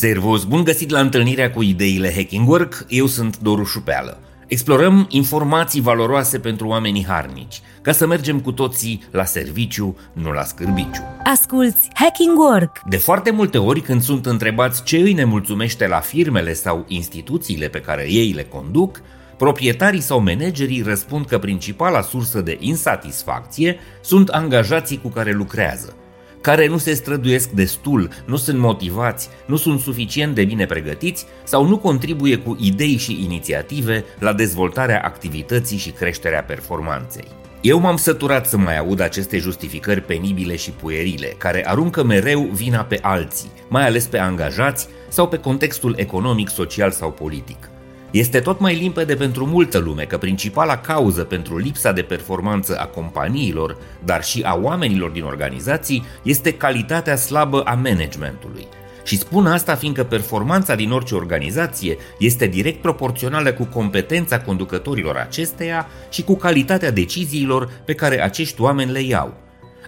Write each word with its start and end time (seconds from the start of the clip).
Servus, 0.00 0.44
bun 0.44 0.64
găsit 0.64 0.90
la 0.90 1.00
întâlnirea 1.00 1.50
cu 1.50 1.62
ideile 1.62 2.12
Hacking 2.14 2.48
Work, 2.48 2.84
eu 2.88 3.06
sunt 3.06 3.38
Doru 3.38 3.64
Șupeală. 3.64 4.20
Explorăm 4.46 5.06
informații 5.10 5.80
valoroase 5.80 6.38
pentru 6.38 6.66
oamenii 6.66 7.04
harnici, 7.06 7.60
ca 7.82 7.92
să 7.92 8.06
mergem 8.06 8.40
cu 8.40 8.52
toții 8.52 9.02
la 9.10 9.24
serviciu, 9.24 9.96
nu 10.12 10.32
la 10.32 10.42
scârbiciu. 10.42 11.02
Asculți 11.24 11.88
Hacking 11.94 12.38
Work! 12.38 12.82
De 12.88 12.96
foarte 12.96 13.30
multe 13.30 13.58
ori 13.58 13.80
când 13.80 14.02
sunt 14.02 14.26
întrebați 14.26 14.82
ce 14.82 14.96
îi 14.96 15.12
nemulțumește 15.12 15.86
la 15.86 15.98
firmele 15.98 16.52
sau 16.52 16.84
instituțiile 16.88 17.68
pe 17.68 17.80
care 17.80 18.06
ei 18.10 18.32
le 18.32 18.44
conduc, 18.44 19.00
proprietarii 19.36 20.00
sau 20.00 20.20
managerii 20.20 20.82
răspund 20.82 21.26
că 21.26 21.38
principala 21.38 22.00
sursă 22.00 22.40
de 22.40 22.56
insatisfacție 22.60 23.78
sunt 24.00 24.28
angajații 24.28 25.00
cu 25.00 25.08
care 25.08 25.32
lucrează 25.32 25.94
care 26.40 26.66
nu 26.66 26.78
se 26.78 26.94
străduiesc 26.94 27.48
destul, 27.48 28.08
nu 28.24 28.36
sunt 28.36 28.58
motivați, 28.58 29.28
nu 29.46 29.56
sunt 29.56 29.80
suficient 29.80 30.34
de 30.34 30.44
bine 30.44 30.66
pregătiți 30.66 31.26
sau 31.44 31.66
nu 31.66 31.78
contribuie 31.78 32.36
cu 32.36 32.56
idei 32.60 32.96
și 32.96 33.24
inițiative 33.24 34.04
la 34.18 34.32
dezvoltarea 34.32 35.02
activității 35.04 35.78
și 35.78 35.90
creșterea 35.90 36.42
performanței. 36.42 37.28
Eu 37.60 37.78
m-am 37.78 37.96
săturat 37.96 38.46
să 38.46 38.56
mai 38.56 38.78
aud 38.78 39.00
aceste 39.00 39.38
justificări 39.38 40.00
penibile 40.00 40.56
și 40.56 40.70
puerile, 40.70 41.26
care 41.26 41.68
aruncă 41.68 42.04
mereu 42.04 42.40
vina 42.40 42.82
pe 42.82 42.98
alții, 43.02 43.50
mai 43.68 43.86
ales 43.86 44.06
pe 44.06 44.18
angajați 44.18 44.88
sau 45.08 45.28
pe 45.28 45.38
contextul 45.38 45.94
economic, 45.96 46.48
social 46.48 46.90
sau 46.90 47.12
politic. 47.12 47.70
Este 48.10 48.40
tot 48.40 48.60
mai 48.60 48.74
limpede 48.74 49.14
pentru 49.14 49.46
multă 49.46 49.78
lume 49.78 50.02
că 50.02 50.18
principala 50.18 50.76
cauză 50.76 51.24
pentru 51.24 51.58
lipsa 51.58 51.92
de 51.92 52.02
performanță 52.02 52.76
a 52.78 52.86
companiilor, 52.86 53.76
dar 54.04 54.24
și 54.24 54.42
a 54.42 54.58
oamenilor 54.62 55.10
din 55.10 55.22
organizații, 55.22 56.04
este 56.22 56.52
calitatea 56.52 57.16
slabă 57.16 57.60
a 57.60 57.74
managementului. 57.74 58.66
Și 59.04 59.18
spun 59.18 59.46
asta 59.46 59.74
fiindcă 59.74 60.04
performanța 60.04 60.74
din 60.74 60.90
orice 60.90 61.14
organizație 61.14 61.96
este 62.18 62.46
direct 62.46 62.82
proporțională 62.82 63.52
cu 63.52 63.64
competența 63.64 64.40
conducătorilor 64.40 65.16
acesteia 65.16 65.86
și 66.10 66.22
cu 66.22 66.36
calitatea 66.36 66.90
deciziilor 66.90 67.70
pe 67.84 67.94
care 67.94 68.22
acești 68.22 68.60
oameni 68.60 68.92
le 68.92 69.02
iau. 69.02 69.34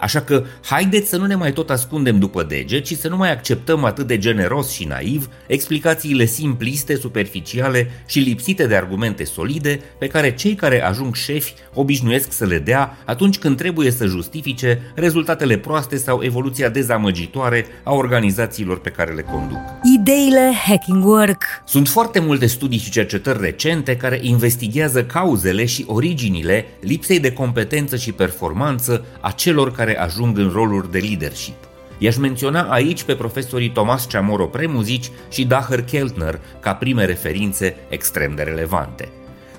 Așa 0.00 0.20
că 0.20 0.44
haideți 0.64 1.08
să 1.08 1.16
nu 1.16 1.26
ne 1.26 1.34
mai 1.34 1.52
tot 1.52 1.70
ascundem 1.70 2.18
după 2.18 2.42
dege, 2.42 2.80
ci 2.80 2.96
să 2.96 3.08
nu 3.08 3.16
mai 3.16 3.32
acceptăm 3.32 3.84
atât 3.84 4.06
de 4.06 4.18
generos 4.18 4.70
și 4.70 4.84
naiv 4.84 5.28
explicațiile 5.46 6.24
simpliste, 6.24 6.96
superficiale 6.96 7.90
și 8.06 8.18
lipsite 8.18 8.66
de 8.66 8.76
argumente 8.76 9.24
solide 9.24 9.80
pe 9.98 10.06
care 10.06 10.34
cei 10.34 10.54
care 10.54 10.82
ajung 10.82 11.14
șefi 11.14 11.54
obișnuiesc 11.74 12.32
să 12.32 12.44
le 12.44 12.58
dea 12.58 12.96
atunci 13.04 13.38
când 13.38 13.56
trebuie 13.56 13.90
să 13.90 14.06
justifice 14.06 14.92
rezultatele 14.94 15.58
proaste 15.58 15.96
sau 15.96 16.22
evoluția 16.22 16.68
dezamăgitoare 16.68 17.66
a 17.82 17.94
organizațiilor 17.94 18.80
pe 18.80 18.90
care 18.90 19.12
le 19.12 19.22
conduc. 19.22 19.58
Ideile 19.98 20.52
Hacking 20.66 21.04
Work 21.04 21.44
Sunt 21.66 21.88
foarte 21.88 22.20
multe 22.20 22.46
studii 22.46 22.78
și 22.78 22.90
cercetări 22.90 23.40
recente 23.40 23.96
care 23.96 24.18
investigează 24.22 25.04
cauzele 25.04 25.64
și 25.64 25.84
originile 25.86 26.64
lipsei 26.80 27.20
de 27.20 27.32
competență 27.32 27.96
și 27.96 28.12
performanță 28.12 29.04
a 29.20 29.30
celor 29.30 29.72
care 29.72 29.89
care 29.90 30.02
ajung 30.02 30.38
în 30.38 30.50
roluri 30.54 30.90
de 30.90 30.98
leadership. 30.98 31.54
I-aș 31.98 32.16
menționa 32.16 32.62
aici 32.62 33.02
pe 33.02 33.14
profesorii 33.14 33.70
Tomas 33.70 34.06
Chamorro 34.06 34.46
Premuzici 34.46 35.10
și 35.30 35.44
Dacher 35.44 35.82
Keltner 35.82 36.40
ca 36.60 36.74
prime 36.74 37.04
referințe 37.04 37.76
extrem 37.88 38.34
de 38.34 38.42
relevante. 38.42 39.08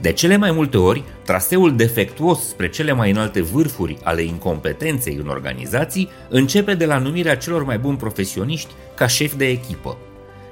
De 0.00 0.12
cele 0.12 0.36
mai 0.36 0.50
multe 0.50 0.76
ori, 0.76 1.04
traseul 1.24 1.76
defectuos 1.76 2.48
spre 2.48 2.68
cele 2.68 2.92
mai 2.92 3.10
înalte 3.10 3.42
vârfuri 3.42 3.96
ale 4.02 4.22
incompetenței 4.22 5.18
în 5.22 5.28
organizații 5.28 6.08
începe 6.28 6.74
de 6.74 6.86
la 6.86 6.98
numirea 6.98 7.36
celor 7.36 7.64
mai 7.64 7.78
buni 7.78 7.96
profesioniști 7.96 8.72
ca 8.94 9.06
șef 9.06 9.34
de 9.34 9.46
echipă. 9.46 9.96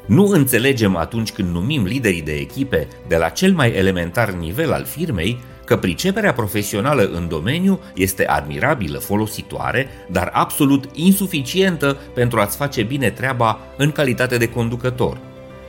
Nu 0.07 0.27
înțelegem 0.27 0.97
atunci 0.97 1.33
când 1.33 1.53
numim 1.53 1.85
liderii 1.85 2.23
de 2.23 2.35
echipe 2.35 2.89
de 3.09 3.17
la 3.17 3.29
cel 3.29 3.53
mai 3.53 3.73
elementar 3.73 4.31
nivel 4.31 4.73
al 4.73 4.85
firmei 4.85 5.39
că 5.67 5.77
priceperea 5.77 6.33
profesională 6.33 7.11
în 7.13 7.29
domeniu 7.29 7.81
este 7.95 8.27
admirabilă, 8.27 8.99
folositoare, 8.99 9.89
dar 10.11 10.31
absolut 10.33 10.85
insuficientă 10.93 11.97
pentru 12.15 12.39
a-ți 12.39 12.57
face 12.57 12.83
bine 12.83 13.11
treaba 13.11 13.59
în 13.77 13.93
calitate 13.93 14.37
de 14.37 14.49
conducător. 14.49 15.19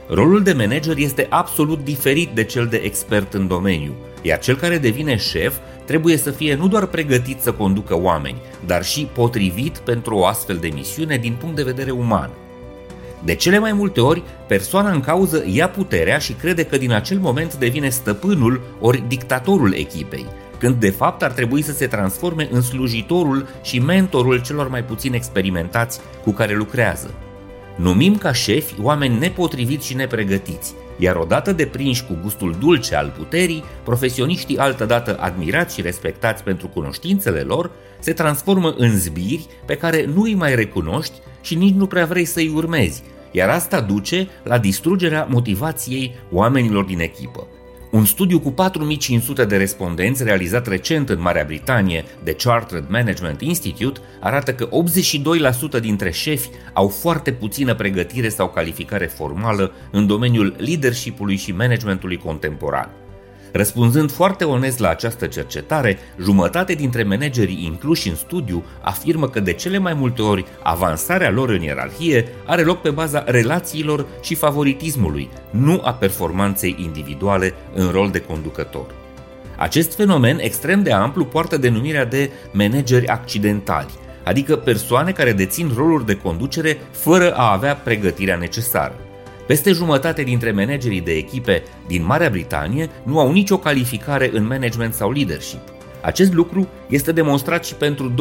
Rolul 0.09 0.43
de 0.43 0.53
manager 0.53 0.97
este 0.97 1.27
absolut 1.29 1.83
diferit 1.83 2.29
de 2.29 2.43
cel 2.43 2.65
de 2.65 2.77
expert 2.77 3.33
în 3.33 3.47
domeniu, 3.47 3.93
iar 4.21 4.39
cel 4.39 4.55
care 4.55 4.77
devine 4.77 5.17
șef 5.17 5.55
trebuie 5.85 6.17
să 6.17 6.31
fie 6.31 6.55
nu 6.55 6.67
doar 6.67 6.85
pregătit 6.85 7.41
să 7.41 7.51
conducă 7.51 7.97
oameni, 7.97 8.41
dar 8.65 8.83
și 8.83 9.09
potrivit 9.13 9.77
pentru 9.77 10.15
o 10.15 10.25
astfel 10.25 10.57
de 10.57 10.69
misiune 10.73 11.17
din 11.17 11.35
punct 11.39 11.55
de 11.55 11.63
vedere 11.63 11.91
uman. 11.91 12.29
De 13.23 13.35
cele 13.35 13.59
mai 13.59 13.73
multe 13.73 14.01
ori, 14.01 14.23
persoana 14.47 14.91
în 14.91 14.99
cauză 14.99 15.43
ia 15.47 15.69
puterea 15.69 16.17
și 16.17 16.33
crede 16.33 16.63
că 16.63 16.77
din 16.77 16.91
acel 16.91 17.19
moment 17.19 17.55
devine 17.55 17.89
stăpânul 17.89 18.61
ori 18.79 19.03
dictatorul 19.07 19.73
echipei, 19.73 20.25
când 20.59 20.75
de 20.75 20.89
fapt 20.89 21.23
ar 21.23 21.31
trebui 21.31 21.61
să 21.61 21.71
se 21.71 21.87
transforme 21.87 22.47
în 22.51 22.61
slujitorul 22.61 23.47
și 23.61 23.79
mentorul 23.79 24.41
celor 24.41 24.69
mai 24.69 24.83
puțin 24.83 25.13
experimentați 25.13 25.99
cu 26.23 26.31
care 26.31 26.55
lucrează. 26.55 27.13
Numim 27.75 28.17
ca 28.17 28.31
șefi 28.31 28.73
oameni 28.81 29.19
nepotriviți 29.19 29.87
și 29.87 29.95
nepregătiți, 29.95 30.73
iar 30.97 31.15
odată 31.15 31.51
deprinși 31.51 32.05
cu 32.05 32.17
gustul 32.21 32.55
dulce 32.59 32.95
al 32.95 33.13
puterii, 33.17 33.63
profesioniștii 33.83 34.57
altădată 34.57 35.17
admirați 35.19 35.75
și 35.75 35.81
respectați 35.81 36.43
pentru 36.43 36.67
cunoștințele 36.67 37.39
lor, 37.39 37.71
se 37.99 38.13
transformă 38.13 38.73
în 38.77 38.97
zbiri 38.97 39.47
pe 39.65 39.75
care 39.75 40.05
nu 40.13 40.21
îi 40.21 40.35
mai 40.35 40.55
recunoști 40.55 41.13
și 41.47 41.55
nici 41.55 41.73
nu 41.73 41.85
prea 41.87 42.05
vrei 42.05 42.25
să-i 42.25 42.51
urmezi, 42.55 43.03
iar 43.31 43.49
asta 43.49 43.81
duce 43.81 44.27
la 44.43 44.57
distrugerea 44.57 45.27
motivației 45.29 46.15
oamenilor 46.31 46.83
din 46.83 46.99
echipă. 46.99 47.47
Un 47.91 48.05
studiu 48.05 48.39
cu 48.39 48.51
4500 48.51 49.45
de 49.45 49.57
respondenți 49.57 50.23
realizat 50.23 50.67
recent 50.67 51.09
în 51.09 51.21
Marea 51.21 51.43
Britanie 51.43 52.05
de 52.23 52.33
Chartered 52.33 52.85
Management 52.89 53.41
Institute 53.41 53.99
arată 54.19 54.53
că 54.53 54.69
82% 55.77 55.81
dintre 55.81 56.11
șefi 56.11 56.49
au 56.73 56.87
foarte 56.87 57.31
puțină 57.31 57.75
pregătire 57.75 58.29
sau 58.29 58.49
calificare 58.49 59.05
formală 59.05 59.71
în 59.91 60.07
domeniul 60.07 60.55
leadership 60.57 61.29
și 61.29 61.51
managementului 61.51 62.17
contemporan. 62.17 63.06
Răspunzând 63.51 64.11
foarte 64.11 64.43
onest 64.43 64.79
la 64.79 64.89
această 64.89 65.25
cercetare, 65.25 65.97
jumătate 66.21 66.73
dintre 66.73 67.03
managerii 67.03 67.65
incluși 67.65 68.09
în 68.09 68.15
studiu 68.15 68.63
afirmă 68.81 69.29
că 69.29 69.39
de 69.39 69.53
cele 69.53 69.77
mai 69.77 69.93
multe 69.93 70.21
ori 70.21 70.45
avansarea 70.63 71.31
lor 71.31 71.49
în 71.49 71.61
ierarhie 71.61 72.27
are 72.45 72.61
loc 72.63 72.81
pe 72.81 72.89
baza 72.89 73.23
relațiilor 73.27 74.05
și 74.21 74.35
favoritismului, 74.35 75.29
nu 75.49 75.81
a 75.83 75.93
performanței 75.93 76.75
individuale 76.79 77.53
în 77.73 77.89
rol 77.91 78.09
de 78.09 78.19
conducător. 78.19 78.85
Acest 79.57 79.95
fenomen 79.95 80.37
extrem 80.39 80.83
de 80.83 80.91
amplu 80.91 81.25
poartă 81.25 81.57
denumirea 81.57 82.05
de 82.05 82.29
manageri 82.51 83.07
accidentali, 83.07 83.91
adică 84.23 84.55
persoane 84.55 85.11
care 85.11 85.31
dețin 85.31 85.71
roluri 85.75 86.05
de 86.05 86.15
conducere 86.15 86.77
fără 86.91 87.33
a 87.33 87.51
avea 87.51 87.75
pregătirea 87.75 88.35
necesară. 88.35 89.06
Peste 89.47 89.71
jumătate 89.71 90.23
dintre 90.23 90.51
managerii 90.51 91.01
de 91.01 91.11
echipe 91.11 91.63
din 91.87 92.05
Marea 92.05 92.29
Britanie 92.29 92.89
nu 93.03 93.19
au 93.19 93.31
nicio 93.31 93.57
calificare 93.57 94.29
în 94.33 94.45
management 94.45 94.93
sau 94.93 95.11
leadership. 95.11 95.59
Acest 96.01 96.33
lucru 96.33 96.67
este 96.89 97.11
demonstrat 97.11 97.65
și 97.65 97.75
pentru 97.75 98.13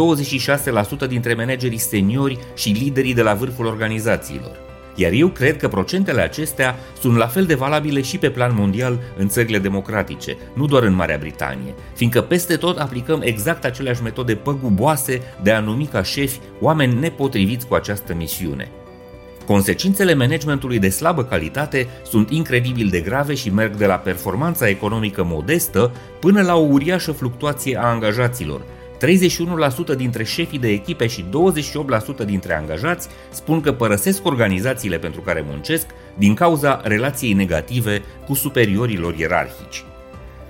26% 1.04 1.09
dintre 1.09 1.34
managerii 1.34 1.78
seniori 1.78 2.38
și 2.54 2.69
liderii 2.69 3.14
de 3.14 3.22
la 3.22 3.34
vârful 3.34 3.66
organizațiilor. 3.66 4.56
Iar 4.94 5.12
eu 5.12 5.28
cred 5.28 5.56
că 5.56 5.69
procentele 5.69 6.20
acestea 6.20 6.76
sunt 7.00 7.16
la 7.16 7.26
fel 7.26 7.44
de 7.44 7.54
valabile 7.54 8.03
și 8.03 8.19
pe 8.19 8.31
plan 8.31 8.54
mondial 8.54 8.98
în 9.16 9.28
țările 9.28 9.58
democratice, 9.58 10.37
nu 10.54 10.66
doar 10.66 10.82
în 10.82 10.94
Marea 10.94 11.19
Britanie, 11.19 11.75
fiindcă 11.94 12.20
peste 12.20 12.56
tot 12.56 12.78
aplicăm 12.78 13.20
exact 13.25 13.64
aceleași 13.64 14.03
metode 14.03 14.34
păguboase 14.34 15.22
de 15.43 15.53
a 15.53 15.60
numi 15.60 15.87
ca 15.87 16.03
șefi 16.03 16.41
oameni 16.60 17.00
nepotriviți 17.00 17.67
cu 17.67 17.75
această 17.75 18.14
misiune. 18.14 18.70
Consecințele 19.46 20.14
managementului 20.14 20.78
de 20.78 20.88
slabă 20.88 21.25
calitate 21.25 21.87
sunt 22.08 22.31
incredibil 22.31 22.88
de 22.88 23.00
grave 23.00 23.34
și 23.34 23.50
merg 23.50 23.76
de 23.76 23.87
la 23.87 23.94
performanța 23.94 24.69
economică 24.69 25.25
modestă 25.25 25.93
până 26.20 26.43
la 26.43 26.54
o 26.54 26.66
uriașă 26.70 27.12
fluctuație 27.12 27.78
a 27.78 27.87
angajaților. 27.87 28.60
31% 29.93 29.96
dintre 29.96 30.25
șefii 30.25 30.58
de 30.58 30.69
echipe 30.69 31.06
și 31.06 31.25
28% 32.22 32.25
dintre 32.25 32.56
angajați 32.56 33.08
spun 33.31 33.60
că 33.60 33.72
părăsesc 33.72 34.26
organizațiile 34.26 34.98
pentru 34.98 35.20
care 35.20 35.44
muncesc 35.48 35.87
din 36.14 36.34
cauza 36.34 36.81
relației 36.84 37.32
negative 37.32 38.02
cu 38.26 38.34
superiorilor 38.34 39.14
ierarhici. 39.14 39.84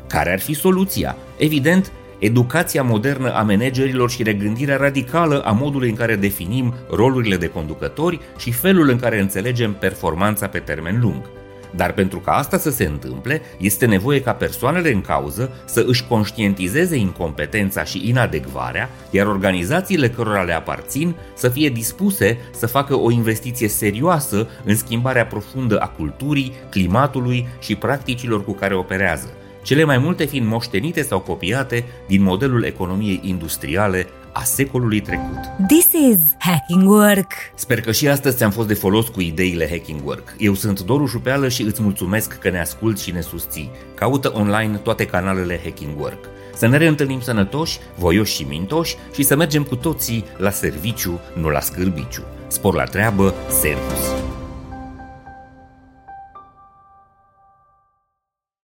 Care 0.07 0.33
ar 0.33 0.41
fi 0.41 0.55
soluția? 0.55 1.17
Evident, 1.37 1.93
educația 2.19 2.83
modernă 2.83 3.33
a 3.33 3.43
managerilor 3.43 4.11
și 4.11 4.23
regândirea 4.23 4.77
radicală 4.77 5.41
a 5.41 5.51
modului 5.51 5.89
în 5.89 5.95
care 5.95 6.17
definim 6.17 6.75
rolurile 6.91 7.37
de 7.37 7.49
conducători 7.49 8.21
și 8.39 8.53
felul 8.53 8.89
în 8.89 8.99
care 8.99 9.21
înțelegem 9.21 9.73
performanța 9.73 10.47
pe 10.47 10.59
termen 10.59 11.01
lung. 11.01 11.31
Dar 11.77 11.93
pentru 11.93 12.19
ca 12.19 12.33
asta 12.33 12.59
să 12.59 12.71
se 12.71 12.85
întâmple, 12.85 13.43
este 13.59 13.87
nevoie 13.87 14.21
ca 14.21 14.33
persoanele 14.33 14.93
în 14.93 15.01
cauză 15.01 15.51
să 15.65 15.85
își 15.87 16.07
conștientizeze 16.07 16.97
incompetența 16.97 17.85
și 17.85 18.09
inadecvarea, 18.09 18.91
iar 19.11 19.27
organizațiile 19.27 20.11
cărora 20.11 20.43
le 20.43 20.53
aparțin 20.53 21.15
să 21.35 21.49
fie 21.49 21.69
dispuse 21.69 22.39
să 22.51 22.67
facă 22.67 22.95
o 22.95 23.11
investiție 23.11 23.69
serioasă 23.69 24.49
în 24.65 24.77
schimbarea 24.77 25.27
profundă 25.27 25.79
a 25.79 25.87
culturii, 25.87 26.53
climatului 26.71 27.49
și 27.61 27.75
practicilor 27.75 28.45
cu 28.45 28.53
care 28.53 28.75
operează, 28.75 29.29
cele 29.67 29.85
mai 29.85 29.99
multe 29.99 30.25
fiind 30.25 30.47
moștenite 30.47 31.03
sau 31.03 31.21
copiate 31.21 31.85
din 32.07 32.23
modelul 32.23 32.65
economiei 32.65 33.21
industriale 33.23 34.07
a 34.33 34.43
secolului 34.43 35.01
trecut. 35.01 35.39
This 35.69 35.93
is 36.11 36.19
Hacking 36.39 36.89
Work! 36.89 37.33
Sper 37.55 37.81
că 37.81 37.93
și 37.93 38.09
astăzi 38.09 38.37
ți-am 38.37 38.51
fost 38.51 38.69
de 38.69 38.75
folos 38.75 39.09
cu 39.09 39.21
ideile 39.21 39.69
Hacking 39.71 40.01
Work. 40.05 40.35
Eu 40.39 40.55
sunt 40.55 40.81
Doru 40.81 41.07
Șupeală 41.07 41.49
și 41.49 41.63
îți 41.63 41.83
mulțumesc 41.83 42.39
că 42.39 42.51
ne 42.51 42.61
asculti 42.61 43.03
și 43.03 43.11
ne 43.11 43.21
susții. 43.21 43.71
Caută 43.95 44.33
online 44.35 44.77
toate 44.77 45.07
canalele 45.07 45.61
Hacking 45.65 46.01
Work. 46.01 46.29
Să 46.55 46.67
ne 46.67 46.77
reîntâlnim 46.77 47.21
sănătoși, 47.21 47.79
voioși 47.97 48.35
și 48.35 48.47
mintoși 48.49 48.97
și 49.15 49.23
să 49.23 49.37
mergem 49.37 49.63
cu 49.63 49.77
toții 49.77 50.25
la 50.37 50.51
serviciu, 50.51 51.21
nu 51.35 51.49
la 51.49 51.61
scârbiciu. 51.61 52.23
Spor 52.47 52.75
la 52.75 52.85
treabă, 52.85 53.35
servus! 53.49 54.36